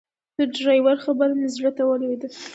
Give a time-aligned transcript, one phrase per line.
[0.37, 2.29] د ډرایور خبره مې زړه ته ولوېده.